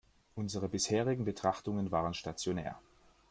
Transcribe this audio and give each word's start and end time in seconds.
Unsere 0.33 0.67
bisherigen 0.67 1.25
Betrachtungen 1.25 1.91
waren 1.91 2.15
stationär. 2.15 2.79